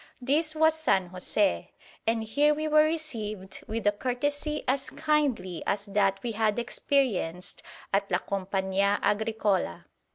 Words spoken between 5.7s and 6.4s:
that we